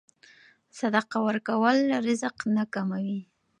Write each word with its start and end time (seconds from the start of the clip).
صدقه 0.77 1.17
ورکول 1.27 1.77
رزق 2.07 2.37
نه 2.55 2.63
کموي. 2.73 3.19